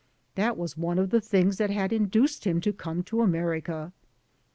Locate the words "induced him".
1.93-2.59